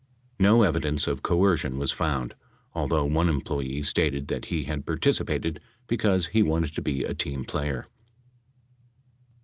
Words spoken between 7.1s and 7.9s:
team player.